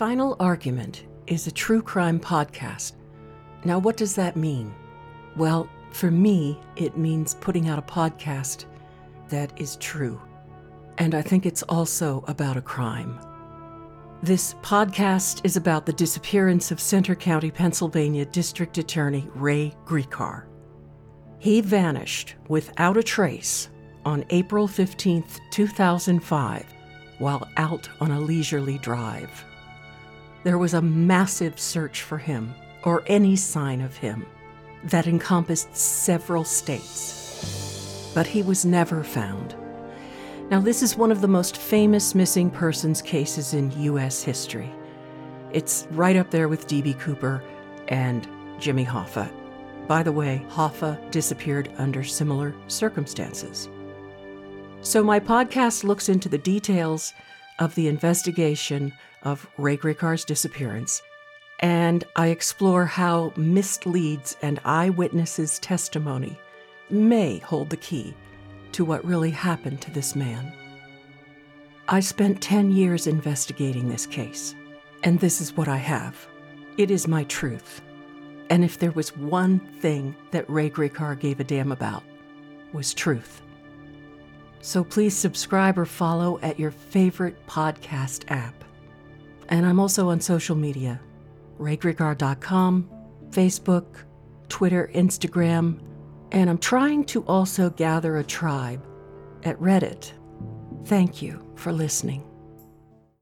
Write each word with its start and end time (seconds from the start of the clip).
Final 0.00 0.34
Argument 0.40 1.04
is 1.26 1.46
a 1.46 1.50
true 1.50 1.82
crime 1.82 2.18
podcast. 2.18 2.94
Now, 3.66 3.78
what 3.78 3.98
does 3.98 4.14
that 4.14 4.34
mean? 4.34 4.74
Well, 5.36 5.68
for 5.92 6.10
me, 6.10 6.58
it 6.74 6.96
means 6.96 7.34
putting 7.34 7.68
out 7.68 7.78
a 7.78 7.82
podcast 7.82 8.64
that 9.28 9.52
is 9.60 9.76
true. 9.76 10.18
And 10.96 11.14
I 11.14 11.20
think 11.20 11.44
it's 11.44 11.62
also 11.64 12.24
about 12.28 12.56
a 12.56 12.62
crime. 12.62 13.20
This 14.22 14.54
podcast 14.62 15.44
is 15.44 15.58
about 15.58 15.84
the 15.84 15.92
disappearance 15.92 16.70
of 16.70 16.80
Centre 16.80 17.14
County, 17.14 17.50
Pennsylvania 17.50 18.24
District 18.24 18.78
Attorney 18.78 19.28
Ray 19.34 19.74
Gricar. 19.84 20.46
He 21.40 21.60
vanished 21.60 22.36
without 22.48 22.96
a 22.96 23.02
trace 23.02 23.68
on 24.06 24.24
April 24.30 24.66
15, 24.66 25.22
2005, 25.50 26.64
while 27.18 27.46
out 27.58 27.86
on 28.00 28.12
a 28.12 28.18
leisurely 28.18 28.78
drive. 28.78 29.44
There 30.42 30.58
was 30.58 30.74
a 30.74 30.82
massive 30.82 31.60
search 31.60 32.02
for 32.02 32.16
him, 32.16 32.54
or 32.82 33.02
any 33.06 33.36
sign 33.36 33.80
of 33.80 33.96
him, 33.96 34.24
that 34.84 35.06
encompassed 35.06 35.76
several 35.76 36.44
states. 36.44 38.10
But 38.14 38.26
he 38.26 38.42
was 38.42 38.64
never 38.64 39.04
found. 39.04 39.54
Now, 40.50 40.60
this 40.60 40.82
is 40.82 40.96
one 40.96 41.12
of 41.12 41.20
the 41.20 41.28
most 41.28 41.58
famous 41.58 42.14
missing 42.14 42.50
persons 42.50 43.02
cases 43.02 43.54
in 43.54 43.70
U.S. 43.82 44.22
history. 44.22 44.70
It's 45.52 45.86
right 45.90 46.16
up 46.16 46.30
there 46.30 46.48
with 46.48 46.66
D.B. 46.66 46.94
Cooper 46.94 47.42
and 47.88 48.26
Jimmy 48.58 48.84
Hoffa. 48.84 49.30
By 49.86 50.02
the 50.02 50.12
way, 50.12 50.44
Hoffa 50.48 51.10
disappeared 51.10 51.70
under 51.76 52.02
similar 52.02 52.54
circumstances. 52.66 53.68
So, 54.80 55.04
my 55.04 55.20
podcast 55.20 55.84
looks 55.84 56.08
into 56.08 56.28
the 56.28 56.38
details 56.38 57.12
of 57.58 57.74
the 57.74 57.88
investigation 57.88 58.92
of 59.22 59.46
Ray 59.58 59.76
Gricar's 59.76 60.24
disappearance, 60.24 61.02
and 61.60 62.04
I 62.16 62.28
explore 62.28 62.86
how 62.86 63.32
misleads 63.36 64.36
and 64.42 64.60
eyewitnesses' 64.64 65.58
testimony 65.58 66.38
may 66.88 67.38
hold 67.38 67.70
the 67.70 67.76
key 67.76 68.14
to 68.72 68.84
what 68.84 69.04
really 69.04 69.30
happened 69.30 69.80
to 69.82 69.90
this 69.90 70.16
man. 70.16 70.52
I 71.88 72.00
spent 72.00 72.40
10 72.40 72.70
years 72.70 73.06
investigating 73.06 73.88
this 73.88 74.06
case, 74.06 74.54
and 75.02 75.18
this 75.18 75.40
is 75.40 75.56
what 75.56 75.68
I 75.68 75.76
have. 75.76 76.26
It 76.76 76.90
is 76.90 77.08
my 77.08 77.24
truth. 77.24 77.82
And 78.48 78.64
if 78.64 78.78
there 78.78 78.92
was 78.92 79.16
one 79.16 79.60
thing 79.80 80.14
that 80.30 80.48
Ray 80.48 80.70
Gricar 80.70 81.18
gave 81.18 81.40
a 81.40 81.44
damn 81.44 81.72
about, 81.72 82.02
was 82.72 82.94
truth. 82.94 83.42
So 84.60 84.84
please 84.84 85.16
subscribe 85.16 85.78
or 85.78 85.86
follow 85.86 86.38
at 86.40 86.58
your 86.58 86.70
favorite 86.70 87.46
podcast 87.46 88.24
app. 88.28 88.54
And 89.50 89.66
I'm 89.66 89.80
also 89.80 90.08
on 90.10 90.20
social 90.20 90.56
media 90.56 91.00
raygricar.com, 91.58 92.88
Facebook, 93.30 94.04
Twitter, 94.48 94.90
Instagram, 94.94 95.80
and 96.32 96.48
I'm 96.48 96.58
trying 96.58 97.04
to 97.06 97.22
also 97.24 97.68
gather 97.70 98.16
a 98.16 98.24
tribe 98.24 98.82
at 99.42 99.58
Reddit. 99.58 100.12
Thank 100.86 101.20
you 101.20 101.44
for 101.56 101.72
listening. 101.72 102.29